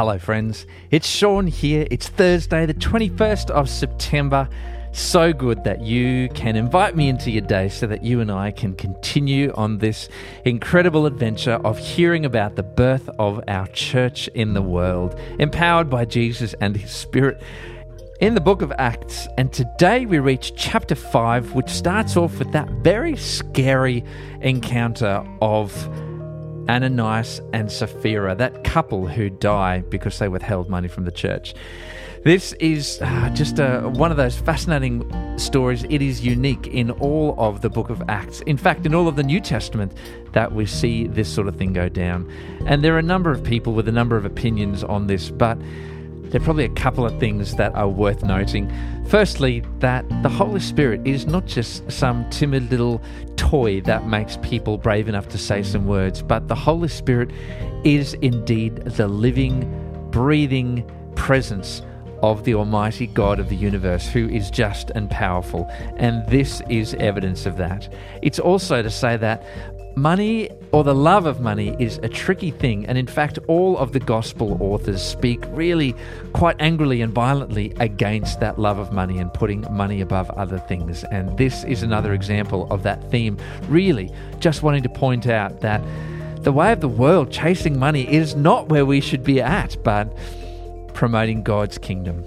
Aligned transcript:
Hello, 0.00 0.18
friends. 0.18 0.64
It's 0.90 1.06
Sean 1.06 1.46
here. 1.46 1.86
It's 1.90 2.08
Thursday, 2.08 2.64
the 2.64 2.72
21st 2.72 3.50
of 3.50 3.68
September. 3.68 4.48
So 4.92 5.34
good 5.34 5.62
that 5.64 5.82
you 5.82 6.30
can 6.30 6.56
invite 6.56 6.96
me 6.96 7.10
into 7.10 7.30
your 7.30 7.42
day 7.42 7.68
so 7.68 7.86
that 7.86 8.02
you 8.02 8.22
and 8.22 8.32
I 8.32 8.50
can 8.50 8.74
continue 8.74 9.52
on 9.56 9.76
this 9.76 10.08
incredible 10.46 11.04
adventure 11.04 11.60
of 11.66 11.76
hearing 11.76 12.24
about 12.24 12.56
the 12.56 12.62
birth 12.62 13.10
of 13.18 13.44
our 13.46 13.66
church 13.66 14.26
in 14.28 14.54
the 14.54 14.62
world, 14.62 15.20
empowered 15.38 15.90
by 15.90 16.06
Jesus 16.06 16.54
and 16.62 16.78
His 16.78 16.90
Spirit 16.90 17.42
in 18.22 18.32
the 18.34 18.40
book 18.40 18.62
of 18.62 18.72
Acts. 18.78 19.28
And 19.36 19.52
today 19.52 20.06
we 20.06 20.18
reach 20.18 20.54
chapter 20.56 20.94
5, 20.94 21.52
which 21.52 21.68
starts 21.68 22.16
off 22.16 22.38
with 22.38 22.52
that 22.52 22.70
very 22.82 23.16
scary 23.16 24.02
encounter 24.40 25.22
of 25.42 25.70
Ananias 26.70 27.40
and 27.52 27.70
Sapphira, 27.70 28.36
that 28.36 28.62
couple 28.62 29.08
who 29.08 29.28
die 29.28 29.80
because 29.80 30.20
they 30.20 30.28
withheld 30.28 30.68
money 30.68 30.86
from 30.86 31.04
the 31.04 31.10
church. 31.10 31.52
This 32.22 32.52
is 32.60 33.00
uh, 33.02 33.30
just 33.30 33.58
a, 33.58 33.80
one 33.88 34.12
of 34.12 34.16
those 34.16 34.38
fascinating 34.38 35.10
stories. 35.36 35.82
It 35.84 36.00
is 36.00 36.24
unique 36.24 36.68
in 36.68 36.92
all 36.92 37.34
of 37.38 37.62
the 37.62 37.70
book 37.70 37.90
of 37.90 38.00
Acts. 38.08 38.40
In 38.42 38.56
fact, 38.56 38.86
in 38.86 38.94
all 38.94 39.08
of 39.08 39.16
the 39.16 39.22
New 39.24 39.40
Testament, 39.40 39.92
that 40.32 40.52
we 40.52 40.64
see 40.64 41.08
this 41.08 41.32
sort 41.32 41.48
of 41.48 41.56
thing 41.56 41.72
go 41.72 41.88
down. 41.88 42.30
And 42.66 42.84
there 42.84 42.94
are 42.94 42.98
a 42.98 43.02
number 43.02 43.32
of 43.32 43.42
people 43.42 43.72
with 43.72 43.88
a 43.88 43.92
number 43.92 44.16
of 44.16 44.24
opinions 44.24 44.84
on 44.84 45.08
this, 45.08 45.28
but 45.28 45.58
there 46.30 46.40
are 46.40 46.44
probably 46.44 46.64
a 46.64 46.70
couple 46.70 47.04
of 47.04 47.18
things 47.18 47.56
that 47.56 47.74
are 47.74 47.88
worth 47.88 48.22
noting. 48.22 48.72
Firstly, 49.08 49.64
that 49.80 50.08
the 50.22 50.28
Holy 50.28 50.60
Spirit 50.60 51.00
is 51.04 51.26
not 51.26 51.46
just 51.46 51.90
some 51.90 52.28
timid 52.30 52.70
little 52.70 53.02
toy 53.36 53.80
that 53.82 54.06
makes 54.06 54.36
people 54.36 54.78
brave 54.78 55.08
enough 55.08 55.28
to 55.30 55.38
say 55.38 55.62
some 55.62 55.86
words, 55.86 56.22
but 56.22 56.46
the 56.46 56.54
Holy 56.54 56.88
Spirit 56.88 57.30
is 57.84 58.14
indeed 58.14 58.76
the 58.76 59.08
living, 59.08 60.08
breathing 60.10 60.88
presence 61.16 61.82
of 62.22 62.44
the 62.44 62.54
Almighty 62.54 63.06
God 63.08 63.40
of 63.40 63.48
the 63.48 63.56
universe, 63.56 64.06
who 64.06 64.28
is 64.28 64.50
just 64.50 64.90
and 64.90 65.10
powerful. 65.10 65.66
And 65.96 66.24
this 66.28 66.62
is 66.68 66.94
evidence 66.94 67.46
of 67.46 67.56
that. 67.56 67.92
It's 68.22 68.38
also 68.38 68.82
to 68.82 68.90
say 68.90 69.16
that 69.16 69.44
Money 69.96 70.48
or 70.72 70.84
the 70.84 70.94
love 70.94 71.26
of 71.26 71.40
money 71.40 71.74
is 71.78 71.98
a 71.98 72.08
tricky 72.08 72.50
thing, 72.50 72.86
and 72.86 72.96
in 72.96 73.06
fact, 73.06 73.38
all 73.48 73.76
of 73.76 73.92
the 73.92 73.98
gospel 73.98 74.56
authors 74.60 75.02
speak 75.02 75.40
really 75.48 75.94
quite 76.32 76.56
angrily 76.60 77.02
and 77.02 77.12
violently 77.12 77.74
against 77.80 78.38
that 78.40 78.58
love 78.58 78.78
of 78.78 78.92
money 78.92 79.18
and 79.18 79.34
putting 79.34 79.66
money 79.70 80.00
above 80.00 80.30
other 80.30 80.58
things. 80.58 81.02
And 81.04 81.36
this 81.36 81.64
is 81.64 81.82
another 81.82 82.14
example 82.14 82.68
of 82.70 82.84
that 82.84 83.10
theme, 83.10 83.36
really 83.68 84.12
just 84.38 84.62
wanting 84.62 84.84
to 84.84 84.88
point 84.88 85.26
out 85.26 85.60
that 85.60 85.82
the 86.42 86.52
way 86.52 86.72
of 86.72 86.80
the 86.80 86.88
world 86.88 87.30
chasing 87.30 87.78
money 87.78 88.10
is 88.10 88.34
not 88.34 88.68
where 88.68 88.86
we 88.86 89.00
should 89.00 89.24
be 89.24 89.42
at, 89.42 89.76
but 89.82 90.16
promoting 90.94 91.42
God's 91.42 91.78
kingdom. 91.78 92.24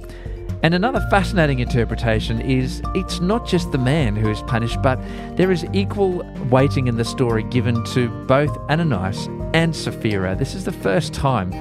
And 0.63 0.73
another 0.73 1.01
fascinating 1.09 1.59
interpretation 1.59 2.39
is 2.39 2.81
it's 2.95 3.19
not 3.19 3.45
just 3.45 3.73
the 3.73 3.77
man 3.77 4.15
who 4.15 4.31
is 4.31 4.41
punished, 4.43 4.81
but 4.81 4.97
there 5.35 5.51
is 5.51 5.65
equal 5.73 6.23
weighting 6.49 6.87
in 6.87 6.95
the 6.95 7.03
story 7.03 7.43
given 7.43 7.83
to 7.87 8.07
both 8.27 8.57
Ananias 8.69 9.27
and 9.53 9.75
Sapphira. 9.75 10.37
This 10.37 10.55
is 10.55 10.63
the 10.63 10.71
first 10.71 11.13
time 11.13 11.51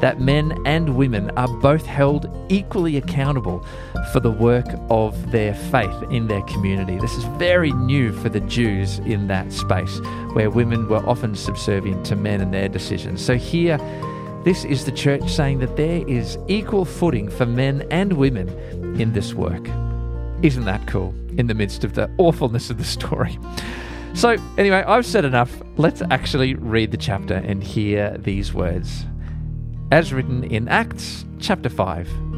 that 0.00 0.20
men 0.20 0.56
and 0.64 0.96
women 0.96 1.30
are 1.30 1.48
both 1.58 1.84
held 1.84 2.30
equally 2.48 2.96
accountable 2.96 3.66
for 4.12 4.20
the 4.20 4.30
work 4.30 4.66
of 4.90 5.32
their 5.32 5.54
faith 5.54 6.02
in 6.10 6.28
their 6.28 6.42
community. 6.42 6.98
This 7.00 7.14
is 7.14 7.24
very 7.38 7.72
new 7.72 8.12
for 8.12 8.28
the 8.28 8.40
Jews 8.40 9.00
in 9.00 9.26
that 9.26 9.52
space, 9.52 9.98
where 10.34 10.50
women 10.50 10.88
were 10.88 11.04
often 11.08 11.34
subservient 11.34 12.06
to 12.06 12.16
men 12.16 12.40
and 12.40 12.54
their 12.54 12.68
decisions. 12.68 13.24
So 13.24 13.34
here, 13.34 13.78
this 14.44 14.64
is 14.64 14.84
the 14.84 14.92
church 14.92 15.28
saying 15.30 15.60
that 15.60 15.76
there 15.76 16.06
is 16.08 16.36
equal 16.48 16.84
footing 16.84 17.30
for 17.30 17.46
men 17.46 17.86
and 17.90 18.14
women 18.14 18.48
in 19.00 19.12
this 19.12 19.34
work. 19.34 19.68
Isn't 20.42 20.64
that 20.64 20.86
cool 20.88 21.14
in 21.38 21.46
the 21.46 21.54
midst 21.54 21.84
of 21.84 21.94
the 21.94 22.10
awfulness 22.18 22.68
of 22.68 22.78
the 22.78 22.84
story? 22.84 23.38
So, 24.14 24.36
anyway, 24.58 24.82
I've 24.86 25.06
said 25.06 25.24
enough. 25.24 25.62
Let's 25.76 26.02
actually 26.10 26.54
read 26.54 26.90
the 26.90 26.96
chapter 26.96 27.34
and 27.34 27.62
hear 27.62 28.16
these 28.18 28.52
words. 28.52 29.06
As 29.92 30.12
written 30.12 30.42
in 30.44 30.68
Acts 30.68 31.24
chapter 31.38 31.68
5. 31.68 32.31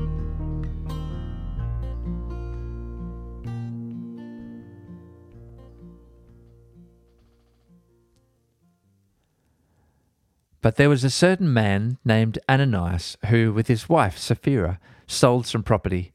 But 10.65 10.77
there 10.77 10.89
was 10.89 11.05
a 11.05 11.11
certain 11.11 11.53
man 11.53 11.99
named 12.07 12.39
Ananias 12.49 13.19
who, 13.27 13.53
with 13.53 13.69
his 13.69 13.87
wife 13.87 14.17
Sapphira, 14.17 14.81
sold 15.07 15.47
some 15.47 15.63
property. 15.63 16.15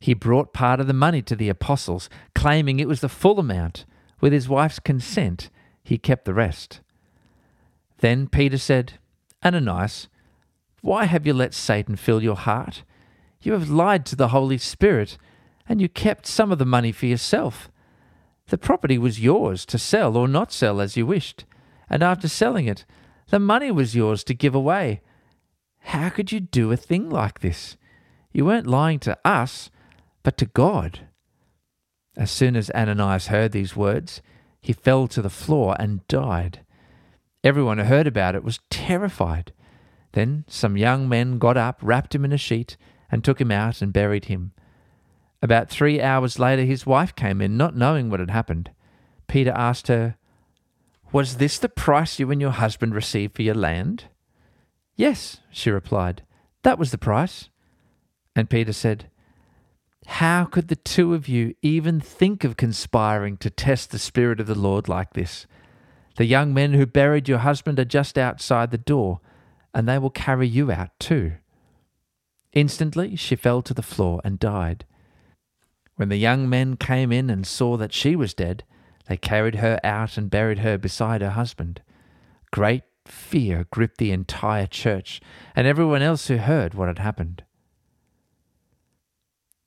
He 0.00 0.14
brought 0.14 0.54
part 0.54 0.80
of 0.80 0.86
the 0.86 0.94
money 0.94 1.20
to 1.20 1.36
the 1.36 1.50
apostles, 1.50 2.08
claiming 2.34 2.80
it 2.80 2.88
was 2.88 3.02
the 3.02 3.10
full 3.10 3.38
amount. 3.38 3.84
With 4.22 4.32
his 4.32 4.48
wife's 4.48 4.78
consent, 4.78 5.50
he 5.82 5.98
kept 5.98 6.24
the 6.24 6.32
rest. 6.32 6.80
Then 7.98 8.26
Peter 8.26 8.56
said, 8.56 8.94
Ananias, 9.44 10.08
why 10.80 11.04
have 11.04 11.26
you 11.26 11.34
let 11.34 11.52
Satan 11.52 11.96
fill 11.96 12.22
your 12.22 12.36
heart? 12.36 12.84
You 13.42 13.52
have 13.52 13.68
lied 13.68 14.06
to 14.06 14.16
the 14.16 14.28
Holy 14.28 14.56
Spirit, 14.56 15.18
and 15.68 15.82
you 15.82 15.90
kept 15.90 16.26
some 16.26 16.50
of 16.50 16.58
the 16.58 16.64
money 16.64 16.90
for 16.90 17.04
yourself. 17.04 17.68
The 18.46 18.56
property 18.56 18.96
was 18.96 19.20
yours 19.20 19.66
to 19.66 19.76
sell 19.76 20.16
or 20.16 20.26
not 20.26 20.52
sell 20.52 20.80
as 20.80 20.96
you 20.96 21.04
wished, 21.04 21.44
and 21.90 22.02
after 22.02 22.28
selling 22.28 22.64
it, 22.64 22.86
the 23.34 23.40
money 23.40 23.72
was 23.72 23.96
yours 23.96 24.22
to 24.22 24.32
give 24.32 24.54
away. 24.54 25.00
How 25.80 26.08
could 26.08 26.30
you 26.30 26.38
do 26.38 26.70
a 26.70 26.76
thing 26.76 27.10
like 27.10 27.40
this? 27.40 27.76
You 28.30 28.44
weren't 28.44 28.68
lying 28.68 29.00
to 29.00 29.18
us, 29.24 29.72
but 30.22 30.36
to 30.36 30.46
God. 30.46 31.08
As 32.16 32.30
soon 32.30 32.54
as 32.54 32.70
Ananias 32.70 33.26
heard 33.26 33.50
these 33.50 33.74
words, 33.74 34.22
he 34.60 34.72
fell 34.72 35.08
to 35.08 35.20
the 35.20 35.28
floor 35.28 35.74
and 35.80 36.06
died. 36.06 36.60
Everyone 37.42 37.78
who 37.78 37.84
heard 37.86 38.06
about 38.06 38.36
it 38.36 38.44
was 38.44 38.60
terrified. 38.70 39.52
Then 40.12 40.44
some 40.46 40.76
young 40.76 41.08
men 41.08 41.38
got 41.38 41.56
up, 41.56 41.80
wrapped 41.82 42.14
him 42.14 42.24
in 42.24 42.32
a 42.32 42.38
sheet, 42.38 42.76
and 43.10 43.24
took 43.24 43.40
him 43.40 43.50
out 43.50 43.82
and 43.82 43.92
buried 43.92 44.26
him. 44.26 44.52
About 45.42 45.68
three 45.68 46.00
hours 46.00 46.38
later, 46.38 46.62
his 46.62 46.86
wife 46.86 47.16
came 47.16 47.40
in, 47.40 47.56
not 47.56 47.74
knowing 47.74 48.10
what 48.10 48.20
had 48.20 48.30
happened. 48.30 48.70
Peter 49.26 49.50
asked 49.50 49.88
her, 49.88 50.14
was 51.14 51.36
this 51.36 51.58
the 51.58 51.68
price 51.68 52.18
you 52.18 52.32
and 52.32 52.40
your 52.40 52.50
husband 52.50 52.92
received 52.92 53.36
for 53.36 53.42
your 53.42 53.54
land? 53.54 54.06
Yes, 54.96 55.38
she 55.48 55.70
replied. 55.70 56.24
That 56.64 56.76
was 56.76 56.90
the 56.90 56.98
price. 56.98 57.50
And 58.34 58.50
Peter 58.50 58.72
said, 58.72 59.08
How 60.06 60.44
could 60.44 60.66
the 60.66 60.74
two 60.74 61.14
of 61.14 61.28
you 61.28 61.54
even 61.62 62.00
think 62.00 62.42
of 62.42 62.56
conspiring 62.56 63.36
to 63.38 63.48
test 63.48 63.92
the 63.92 63.98
Spirit 64.00 64.40
of 64.40 64.48
the 64.48 64.58
Lord 64.58 64.88
like 64.88 65.12
this? 65.12 65.46
The 66.16 66.24
young 66.24 66.52
men 66.52 66.72
who 66.72 66.84
buried 66.84 67.28
your 67.28 67.38
husband 67.38 67.78
are 67.78 67.84
just 67.84 68.18
outside 68.18 68.72
the 68.72 68.78
door, 68.78 69.20
and 69.72 69.88
they 69.88 69.98
will 69.98 70.10
carry 70.10 70.48
you 70.48 70.72
out 70.72 70.98
too. 70.98 71.34
Instantly 72.52 73.14
she 73.14 73.36
fell 73.36 73.62
to 73.62 73.74
the 73.74 73.82
floor 73.82 74.20
and 74.24 74.40
died. 74.40 74.84
When 75.94 76.08
the 76.08 76.16
young 76.16 76.48
men 76.48 76.76
came 76.76 77.12
in 77.12 77.30
and 77.30 77.46
saw 77.46 77.76
that 77.76 77.92
she 77.92 78.16
was 78.16 78.34
dead, 78.34 78.64
they 79.08 79.16
carried 79.16 79.56
her 79.56 79.78
out 79.84 80.16
and 80.16 80.30
buried 80.30 80.58
her 80.58 80.78
beside 80.78 81.20
her 81.20 81.30
husband. 81.30 81.82
Great 82.50 82.82
fear 83.04 83.66
gripped 83.70 83.98
the 83.98 84.12
entire 84.12 84.66
church 84.66 85.20
and 85.54 85.66
everyone 85.66 86.02
else 86.02 86.28
who 86.28 86.38
heard 86.38 86.74
what 86.74 86.88
had 86.88 86.98
happened. 86.98 87.44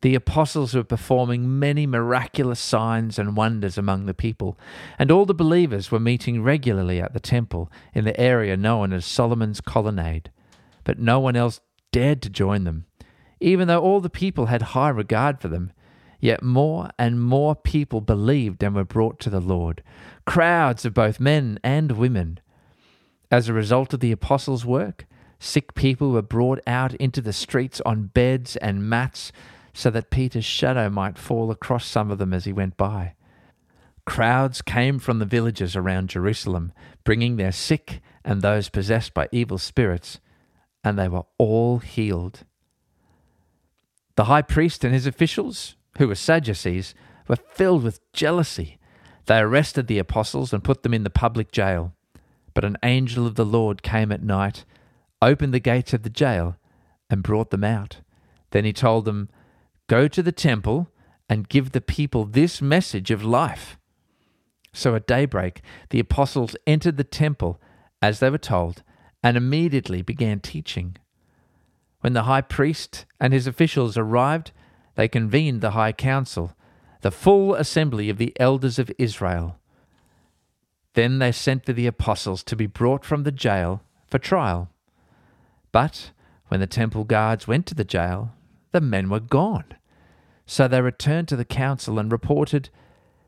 The 0.02 0.16
apostles 0.16 0.76
were 0.76 0.84
performing 0.84 1.60
many 1.60 1.88
miraculous 1.88 2.60
signs 2.60 3.18
and 3.18 3.36
wonders 3.36 3.80
among 3.80 4.06
the 4.06 4.14
people, 4.14 4.58
and 5.00 5.12
all 5.12 5.26
the 5.26 5.34
believers 5.34 5.92
were 5.92 6.00
meeting 6.00 6.44
regularly 6.44 7.02
at 7.02 7.14
the 7.14 7.20
temple 7.20 7.72
in 7.96 8.06
the 8.06 8.20
area 8.20 8.56
known 8.56 8.94
as 8.94 9.06
Solomon's 9.06 9.60
Colonnade. 9.60 10.32
But 10.84 11.00
no 11.00 11.20
one 11.20 11.36
else 11.36 11.62
dared 11.92 12.22
to 12.22 12.30
join 12.30 12.64
them, 12.64 12.86
even 13.40 13.68
though 13.68 13.82
all 13.82 14.00
the 14.00 14.10
people 14.10 14.46
had 14.46 14.62
high 14.62 14.90
regard 14.90 15.42
for 15.42 15.48
them. 15.48 15.72
Yet 16.20 16.42
more 16.42 16.90
and 16.98 17.22
more 17.22 17.56
people 17.56 18.02
believed 18.02 18.64
and 18.64 18.76
were 18.76 18.84
brought 18.84 19.20
to 19.20 19.30
the 19.30 19.40
Lord, 19.40 19.84
crowds 20.26 20.84
of 20.86 20.94
both 20.94 21.20
men 21.20 21.60
and 21.64 21.92
women. 21.92 22.40
As 23.30 23.48
a 23.48 23.54
result 23.54 23.94
of 23.94 24.00
the 24.00 24.12
apostles' 24.12 24.66
work, 24.66 25.06
sick 25.40 25.76
people 25.76 26.12
were 26.12 26.22
brought 26.22 26.60
out 26.66 26.94
into 26.96 27.22
the 27.22 27.34
streets 27.34 27.82
on 27.86 28.08
beds 28.08 28.56
and 28.58 28.90
mats 28.90 29.32
so 29.74 29.92
that 29.92 30.10
Peter's 30.10 30.46
shadow 30.46 30.90
might 30.90 31.18
fall 31.18 31.52
across 31.52 31.86
some 31.86 32.10
of 32.10 32.18
them 32.18 32.34
as 32.34 32.46
he 32.46 32.54
went 32.54 32.78
by. 32.78 33.14
Crowds 34.06 34.62
came 34.62 34.98
from 35.00 35.20
the 35.20 35.26
villages 35.26 35.76
around 35.76 36.10
Jerusalem, 36.10 36.72
bringing 37.04 37.36
their 37.36 37.52
sick 37.52 38.02
and 38.24 38.42
those 38.42 38.70
possessed 38.70 39.14
by 39.14 39.28
evil 39.32 39.58
spirits, 39.58 40.20
and 40.84 40.98
they 40.98 41.08
were 41.08 41.26
all 41.38 41.80
healed. 41.80 42.46
The 44.16 44.24
high 44.24 44.42
priest 44.42 44.84
and 44.84 44.94
his 44.94 45.06
officials 45.06 45.77
who 45.98 46.08
were 46.08 46.16
Sadducees, 46.16 46.96
were 47.28 47.36
filled 47.36 47.84
with 47.84 48.00
jealousy. 48.14 48.80
They 49.26 49.40
arrested 49.40 49.88
the 49.88 50.00
apostles 50.00 50.54
and 50.54 50.64
put 50.64 50.84
them 50.84 50.94
in 50.94 51.04
the 51.04 51.10
public 51.10 51.52
jail. 51.52 51.94
But 52.54 52.66
an 52.66 52.78
angel 52.84 53.28
of 53.28 53.36
the 53.36 53.46
Lord 53.46 53.84
came 53.84 54.12
at 54.12 54.24
night, 54.24 54.66
opened 55.22 55.54
the 55.54 55.60
gates 55.60 55.94
of 55.94 56.04
the 56.04 56.10
jail, 56.10 56.56
and 57.10 57.24
brought 57.24 57.52
them 57.52 57.64
out. 57.64 57.98
Then 58.52 58.66
he 58.66 58.74
told 58.74 59.06
them, 59.06 59.30
Go 59.88 60.08
to 60.08 60.24
the 60.24 60.32
temple 60.32 60.90
and 61.30 61.50
give 61.50 61.72
the 61.72 61.82
people 61.82 62.26
this 62.26 62.62
message 62.62 63.12
of 63.12 63.24
life. 63.24 63.78
So 64.74 64.96
at 64.96 65.08
daybreak, 65.08 65.62
the 65.90 66.00
apostles 66.00 66.56
entered 66.66 66.98
the 66.98 67.04
temple 67.04 67.60
as 68.02 68.20
they 68.20 68.30
were 68.30 68.38
told, 68.38 68.84
and 69.24 69.36
immediately 69.36 70.02
began 70.02 70.40
teaching. 70.40 70.98
When 72.02 72.14
the 72.14 72.24
high 72.24 72.42
priest 72.42 73.06
and 73.20 73.34
his 73.34 73.48
officials 73.48 73.98
arrived, 73.98 74.52
they 74.98 75.08
convened 75.08 75.62
the 75.62 75.72
high 75.72 75.92
council, 75.92 76.54
the 77.02 77.12
full 77.12 77.54
assembly 77.54 78.10
of 78.10 78.18
the 78.18 78.34
elders 78.40 78.80
of 78.80 78.92
Israel. 78.98 79.60
Then 80.96 81.20
they 81.20 81.32
sent 81.32 81.68
for 81.68 81.74
the 81.74 81.86
apostles 81.86 82.44
to 82.44 82.56
be 82.56 82.66
brought 82.66 83.06
from 83.06 83.22
the 83.22 83.32
jail 83.32 83.84
for 84.08 84.18
trial. 84.18 84.72
But 85.72 86.10
when 86.48 86.60
the 86.60 86.66
temple 86.66 87.04
guards 87.04 87.48
went 87.48 87.68
to 87.68 87.76
the 87.76 87.84
jail, 87.84 88.32
the 88.72 88.82
men 88.82 89.08
were 89.08 89.20
gone. 89.20 89.66
So 90.48 90.68
they 90.68 90.82
returned 90.82 91.28
to 91.28 91.36
the 91.36 91.46
council 91.46 92.00
and 92.00 92.12
reported, 92.12 92.72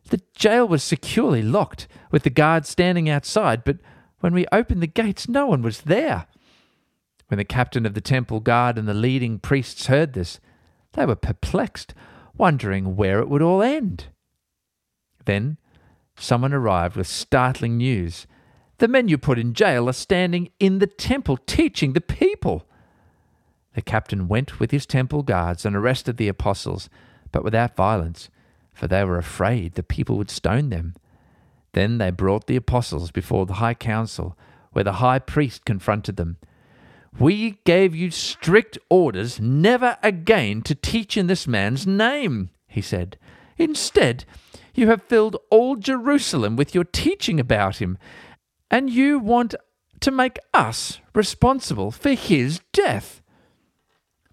The 0.09 0.21
jail 0.35 0.67
was 0.67 0.81
securely 0.81 1.43
locked, 1.43 1.87
with 2.09 2.23
the 2.23 2.31
guards 2.31 2.67
standing 2.67 3.07
outside, 3.07 3.63
but 3.63 3.77
when 4.21 4.33
we 4.33 4.47
opened 4.51 4.81
the 4.81 4.87
gates, 4.87 5.29
no 5.29 5.45
one 5.45 5.61
was 5.61 5.81
there. 5.81 6.25
When 7.27 7.37
the 7.37 7.45
captain 7.45 7.85
of 7.85 7.93
the 7.93 8.01
temple 8.01 8.39
guard 8.39 8.79
and 8.79 8.87
the 8.87 8.95
leading 8.95 9.37
priests 9.37 9.85
heard 9.85 10.13
this, 10.13 10.39
they 10.93 11.05
were 11.05 11.15
perplexed, 11.15 11.93
wondering 12.37 12.95
where 12.95 13.19
it 13.19 13.29
would 13.29 13.41
all 13.41 13.61
end. 13.61 14.07
Then 15.25 15.57
someone 16.17 16.53
arrived 16.53 16.95
with 16.95 17.07
startling 17.07 17.77
news. 17.77 18.27
The 18.79 18.87
men 18.87 19.07
you 19.07 19.17
put 19.17 19.39
in 19.39 19.53
jail 19.53 19.89
are 19.89 19.93
standing 19.93 20.49
in 20.59 20.79
the 20.79 20.87
temple 20.87 21.37
teaching 21.37 21.93
the 21.93 22.01
people. 22.01 22.65
The 23.75 23.81
captain 23.81 24.27
went 24.27 24.59
with 24.59 24.71
his 24.71 24.85
temple 24.85 25.21
guards 25.21 25.65
and 25.65 25.75
arrested 25.75 26.17
the 26.17 26.27
apostles, 26.27 26.89
but 27.31 27.43
without 27.43 27.75
violence, 27.75 28.29
for 28.73 28.87
they 28.87 29.03
were 29.03 29.17
afraid 29.17 29.73
the 29.73 29.83
people 29.83 30.17
would 30.17 30.31
stone 30.31 30.69
them. 30.69 30.95
Then 31.73 31.97
they 31.97 32.09
brought 32.09 32.47
the 32.47 32.55
apostles 32.55 33.11
before 33.11 33.45
the 33.45 33.55
high 33.55 33.73
council, 33.75 34.37
where 34.71 34.83
the 34.83 34.93
high 34.93 35.19
priest 35.19 35.65
confronted 35.65 36.15
them. 36.15 36.37
We 37.17 37.59
gave 37.65 37.95
you 37.95 38.11
strict 38.11 38.77
orders 38.89 39.39
never 39.39 39.97
again 40.03 40.61
to 40.63 40.75
teach 40.75 41.17
in 41.17 41.27
this 41.27 41.47
man's 41.47 41.87
name, 41.87 42.49
he 42.67 42.81
said. 42.81 43.17
Instead, 43.57 44.25
you 44.73 44.87
have 44.87 45.03
filled 45.03 45.37
all 45.49 45.75
Jerusalem 45.75 46.55
with 46.55 46.75
your 46.75 46.83
teaching 46.83 47.39
about 47.39 47.77
him, 47.77 47.97
and 48.69 48.89
you 48.89 49.19
want 49.19 49.55
to 50.01 50.11
make 50.11 50.37
us 50.53 50.99
responsible 51.13 51.91
for 51.91 52.11
his 52.11 52.61
death. 52.71 53.21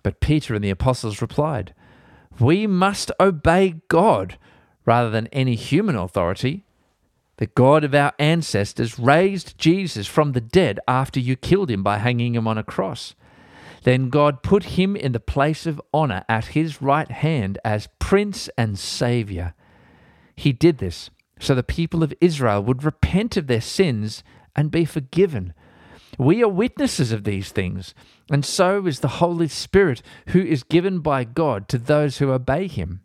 But 0.02 0.20
Peter 0.20 0.54
and 0.54 0.62
the 0.62 0.70
apostles 0.70 1.20
replied, 1.20 1.74
We 2.38 2.66
must 2.66 3.10
obey 3.18 3.80
God 3.88 4.38
rather 4.84 5.10
than 5.10 5.26
any 5.28 5.56
human 5.56 5.96
authority. 5.96 6.65
The 7.38 7.46
God 7.46 7.84
of 7.84 7.94
our 7.94 8.12
ancestors 8.18 8.98
raised 8.98 9.58
Jesus 9.58 10.06
from 10.06 10.32
the 10.32 10.40
dead 10.40 10.80
after 10.88 11.20
you 11.20 11.36
killed 11.36 11.70
him 11.70 11.82
by 11.82 11.98
hanging 11.98 12.34
him 12.34 12.48
on 12.48 12.58
a 12.58 12.64
cross. 12.64 13.14
Then 13.82 14.08
God 14.08 14.42
put 14.42 14.64
him 14.64 14.96
in 14.96 15.12
the 15.12 15.20
place 15.20 15.66
of 15.66 15.80
honor 15.92 16.24
at 16.28 16.46
his 16.46 16.80
right 16.82 17.10
hand 17.10 17.58
as 17.64 17.88
Prince 17.98 18.48
and 18.56 18.78
Savior. 18.78 19.54
He 20.34 20.52
did 20.52 20.78
this 20.78 21.10
so 21.38 21.54
the 21.54 21.62
people 21.62 22.02
of 22.02 22.14
Israel 22.20 22.62
would 22.62 22.84
repent 22.84 23.36
of 23.36 23.46
their 23.46 23.60
sins 23.60 24.24
and 24.54 24.70
be 24.70 24.84
forgiven. 24.84 25.52
We 26.18 26.42
are 26.42 26.48
witnesses 26.48 27.12
of 27.12 27.24
these 27.24 27.50
things, 27.50 27.94
and 28.30 28.44
so 28.44 28.86
is 28.86 29.00
the 29.00 29.08
Holy 29.08 29.48
Spirit, 29.48 30.02
who 30.28 30.40
is 30.40 30.62
given 30.62 31.00
by 31.00 31.24
God 31.24 31.68
to 31.68 31.78
those 31.78 32.18
who 32.18 32.30
obey 32.30 32.68
him. 32.68 33.00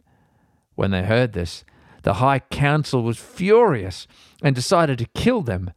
When 0.75 0.91
they 0.91 1.03
heard 1.03 1.33
this, 1.33 1.65
the 2.03 2.15
high 2.15 2.39
council 2.39 3.03
was 3.03 3.17
furious 3.17 4.07
and 4.41 4.55
decided 4.55 4.97
to 4.99 5.05
kill 5.13 5.41
them. 5.41 5.71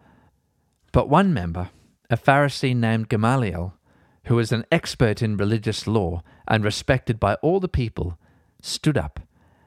But 0.92 1.08
one 1.08 1.34
member, 1.34 1.70
a 2.08 2.16
Pharisee 2.16 2.74
named 2.74 3.08
Gamaliel, 3.08 3.74
who 4.24 4.36
was 4.36 4.52
an 4.52 4.64
expert 4.72 5.22
in 5.22 5.36
religious 5.36 5.86
law 5.86 6.22
and 6.48 6.64
respected 6.64 7.20
by 7.20 7.34
all 7.36 7.60
the 7.60 7.68
people, 7.68 8.18
stood 8.62 8.96
up 8.96 9.20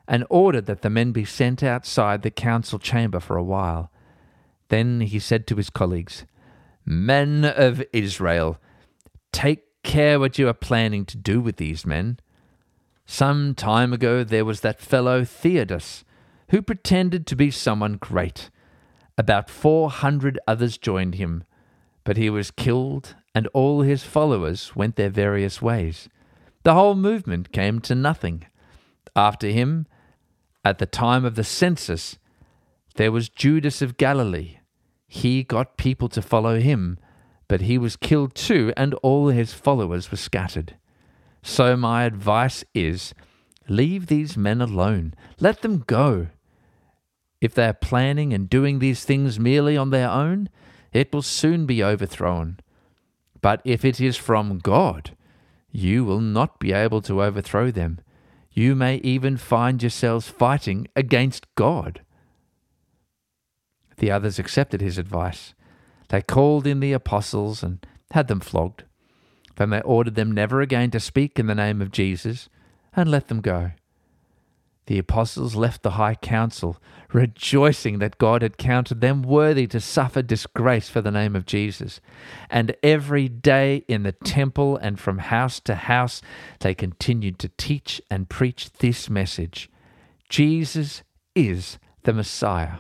and 0.07 0.25
ordered 0.29 0.65
that 0.65 0.81
the 0.81 0.89
men 0.89 1.11
be 1.11 1.25
sent 1.25 1.61
outside 1.61 2.21
the 2.21 2.31
council 2.31 2.79
chamber 2.79 3.19
for 3.19 3.37
a 3.37 3.43
while. 3.43 3.91
Then 4.69 5.01
he 5.01 5.19
said 5.19 5.45
to 5.47 5.55
his 5.55 5.69
colleagues, 5.69 6.25
Men 6.85 7.45
of 7.45 7.83
Israel, 7.91 8.57
take 9.31 9.65
care 9.83 10.19
what 10.19 10.39
you 10.39 10.47
are 10.47 10.53
planning 10.53 11.05
to 11.05 11.17
do 11.17 11.39
with 11.41 11.57
these 11.57 11.85
men. 11.85 12.19
Some 13.05 13.53
time 13.53 13.93
ago 13.93 14.23
there 14.23 14.45
was 14.45 14.61
that 14.61 14.79
fellow 14.79 15.23
Theudas 15.23 16.03
who 16.49 16.61
pretended 16.61 17.27
to 17.27 17.35
be 17.35 17.51
someone 17.51 17.97
great. 17.97 18.49
About 19.17 19.49
400 19.49 20.39
others 20.47 20.77
joined 20.77 21.15
him, 21.15 21.43
but 22.03 22.17
he 22.17 22.29
was 22.29 22.51
killed 22.51 23.15
and 23.33 23.47
all 23.47 23.81
his 23.81 24.03
followers 24.03 24.75
went 24.75 24.95
their 24.95 25.09
various 25.09 25.61
ways. 25.61 26.09
The 26.63 26.73
whole 26.73 26.95
movement 26.95 27.51
came 27.51 27.79
to 27.81 27.95
nothing. 27.95 28.45
After 29.15 29.47
him, 29.47 29.87
at 30.65 30.79
the 30.79 30.85
time 30.85 31.23
of 31.23 31.35
the 31.35 31.43
census, 31.43 32.17
there 32.95 33.11
was 33.11 33.29
Judas 33.29 33.81
of 33.81 33.97
Galilee. 33.97 34.57
He 35.07 35.43
got 35.43 35.77
people 35.77 36.09
to 36.09 36.21
follow 36.21 36.59
him, 36.59 36.97
but 37.47 37.61
he 37.61 37.77
was 37.77 37.95
killed 37.95 38.35
too, 38.35 38.73
and 38.75 38.93
all 38.95 39.29
his 39.29 39.53
followers 39.53 40.11
were 40.11 40.17
scattered. 40.17 40.75
So, 41.43 41.77
my 41.77 42.03
advice 42.03 42.63
is 42.73 43.13
leave 43.69 44.07
these 44.07 44.35
men 44.35 44.61
alone. 44.61 45.13
Let 45.39 45.61
them 45.61 45.83
go. 45.85 46.27
If 47.39 47.53
they 47.53 47.67
are 47.67 47.73
planning 47.73 48.33
and 48.33 48.49
doing 48.49 48.79
these 48.79 49.05
things 49.05 49.39
merely 49.39 49.77
on 49.77 49.91
their 49.91 50.09
own, 50.09 50.49
it 50.91 51.13
will 51.13 51.21
soon 51.21 51.65
be 51.65 51.83
overthrown. 51.83 52.59
But 53.41 53.61
if 53.63 53.85
it 53.85 54.01
is 54.01 54.17
from 54.17 54.59
God, 54.59 55.15
you 55.71 56.03
will 56.03 56.21
not 56.21 56.59
be 56.59 56.71
able 56.73 57.01
to 57.03 57.21
overthrow 57.21 57.69
them. 57.69 57.99
You 58.51 58.75
may 58.75 58.95
even 58.97 59.37
find 59.37 59.83
yourselves 59.83 60.27
fighting 60.27 60.87
against 60.95 61.53
God. 61.53 62.01
The 63.97 64.09
others 64.09 64.39
accepted 64.39 64.81
his 64.81 64.97
advice. 64.97 65.53
They 66.09 66.21
called 66.21 66.65
in 66.65 66.79
the 66.79 66.93
apostles 66.93 67.61
and 67.61 67.85
had 68.11 68.27
them 68.27 68.39
flogged. 68.39 68.83
Then 69.57 69.69
they 69.69 69.81
ordered 69.81 70.15
them 70.15 70.31
never 70.31 70.61
again 70.61 70.91
to 70.91 70.99
speak 70.99 71.37
in 71.37 71.47
the 71.47 71.55
name 71.55 71.81
of 71.81 71.91
Jesus 71.91 72.49
and 72.95 73.09
let 73.09 73.27
them 73.27 73.41
go. 73.41 73.71
The 74.87 74.97
apostles 74.97 75.55
left 75.55 75.83
the 75.83 75.91
high 75.91 76.15
council, 76.15 76.77
rejoicing 77.13 77.99
that 77.99 78.17
God 78.17 78.41
had 78.41 78.57
counted 78.57 79.01
them 79.01 79.21
worthy 79.21 79.67
to 79.67 79.81
suffer 79.81 80.21
disgrace 80.21 80.89
for 80.89 81.01
the 81.01 81.11
name 81.11 81.35
of 81.35 81.45
Jesus. 81.45 81.99
And 82.49 82.75
every 82.81 83.27
day 83.27 83.83
in 83.89 84.03
the 84.03 84.13
temple 84.13 84.77
and 84.77 84.99
from 84.99 85.19
house 85.19 85.59
to 85.61 85.75
house, 85.75 86.21
they 86.61 86.73
continued 86.73 87.37
to 87.39 87.51
teach 87.57 88.01
and 88.09 88.29
preach 88.29 88.71
this 88.79 89.09
message 89.09 89.69
Jesus 90.29 91.03
is 91.35 91.77
the 92.03 92.13
Messiah. 92.13 92.79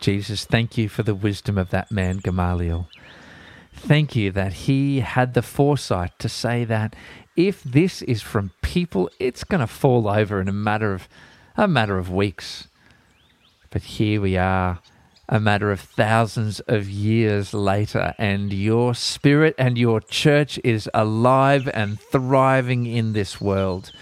Jesus, 0.00 0.44
thank 0.44 0.76
you 0.76 0.88
for 0.88 1.02
the 1.02 1.14
wisdom 1.14 1.56
of 1.56 1.70
that 1.70 1.90
man, 1.90 2.18
Gamaliel. 2.18 2.88
Thank 3.72 4.16
you 4.16 4.30
that 4.32 4.52
he 4.52 5.00
had 5.00 5.34
the 5.34 5.42
foresight 5.42 6.18
to 6.18 6.28
say 6.28 6.64
that 6.64 6.94
if 7.36 7.62
this 7.62 8.02
is 8.02 8.22
from 8.22 8.52
people, 8.62 9.10
it's 9.18 9.44
going 9.44 9.60
to 9.60 9.66
fall 9.66 10.08
over 10.08 10.40
in 10.40 10.48
a 10.48 10.52
matter 10.52 10.94
of 10.94 11.08
a 11.56 11.68
matter 11.68 11.98
of 11.98 12.10
weeks. 12.10 12.68
But 13.70 13.82
here 13.82 14.20
we 14.20 14.36
are, 14.36 14.80
a 15.28 15.40
matter 15.40 15.70
of 15.72 15.80
thousands 15.80 16.60
of 16.60 16.88
years 16.88 17.52
later, 17.52 18.14
and 18.18 18.52
your 18.52 18.94
spirit 18.94 19.54
and 19.58 19.76
your 19.76 20.00
church 20.00 20.58
is 20.62 20.88
alive 20.94 21.68
and 21.72 21.98
thriving 22.00 22.86
in 22.86 23.12
this 23.12 23.40
world. 23.40 23.92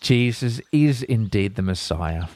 Jesus 0.00 0.60
is 0.72 1.02
indeed 1.02 1.54
the 1.54 1.62
Messiah. 1.62 2.26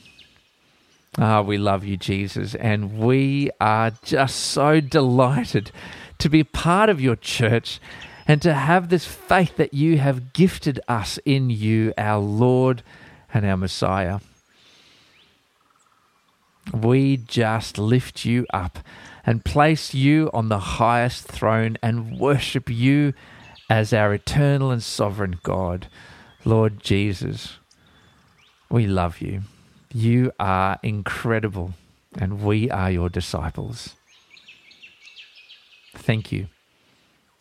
Ah, 1.18 1.40
we 1.40 1.56
love 1.56 1.82
you, 1.82 1.96
Jesus, 1.96 2.54
and 2.56 2.98
we 2.98 3.50
are 3.58 3.92
just 4.02 4.36
so 4.36 4.80
delighted 4.80 5.70
to 6.18 6.28
be 6.28 6.44
part 6.44 6.90
of 6.90 7.00
your 7.00 7.16
church 7.16 7.80
and 8.28 8.42
to 8.42 8.52
have 8.52 8.88
this 8.90 9.06
faith 9.06 9.56
that 9.56 9.72
you 9.72 9.96
have 9.96 10.34
gifted 10.34 10.78
us 10.88 11.18
in 11.24 11.48
you, 11.48 11.94
our 11.96 12.18
Lord 12.18 12.82
and 13.32 13.46
our 13.46 13.56
Messiah. 13.56 14.20
We 16.74 17.16
just 17.16 17.78
lift 17.78 18.26
you 18.26 18.46
up 18.52 18.80
and 19.24 19.44
place 19.44 19.94
you 19.94 20.28
on 20.34 20.50
the 20.50 20.58
highest 20.58 21.26
throne 21.26 21.78
and 21.82 22.18
worship 22.18 22.68
you 22.68 23.14
as 23.70 23.92
our 23.92 24.12
eternal 24.12 24.70
and 24.70 24.82
sovereign 24.82 25.38
God. 25.42 25.88
Lord 26.44 26.82
Jesus, 26.82 27.58
we 28.68 28.86
love 28.86 29.20
you. 29.22 29.42
You 29.92 30.32
are 30.38 30.78
incredible, 30.82 31.74
and 32.18 32.42
we 32.42 32.70
are 32.70 32.90
your 32.90 33.08
disciples. 33.08 33.94
Thank 35.94 36.32
you 36.32 36.48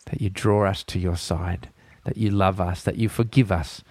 that 0.06 0.20
you 0.20 0.30
draw 0.30 0.66
us 0.66 0.82
to 0.84 0.98
your 0.98 1.16
side, 1.16 1.68
that 2.04 2.16
you 2.16 2.30
love 2.30 2.60
us, 2.60 2.82
that 2.82 2.96
you 2.96 3.08
forgive 3.08 3.50
us, 3.50 3.82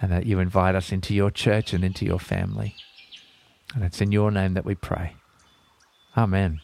and 0.00 0.10
that 0.10 0.26
you 0.26 0.38
invite 0.38 0.74
us 0.74 0.92
into 0.92 1.14
your 1.14 1.30
church 1.30 1.72
and 1.72 1.84
into 1.84 2.04
your 2.04 2.18
family. 2.18 2.74
And 3.74 3.84
it's 3.84 4.00
in 4.00 4.12
your 4.12 4.30
name 4.30 4.54
that 4.54 4.64
we 4.64 4.74
pray. 4.74 5.14
Amen. 6.16 6.60